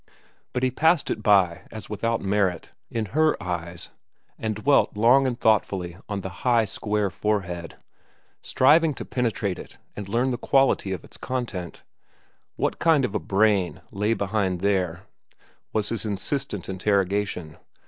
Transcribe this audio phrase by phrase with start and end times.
[0.51, 3.91] But he passed it by as without merit, in Her eyes,
[4.35, 10.31] and dwelt long and thoughtfully on the high, square forehead,—striving to penetrate it and learn
[10.31, 11.83] the quality of its content.
[12.55, 15.03] What kind of a brain lay behind there?
[15.71, 17.57] was his insistent interrogation.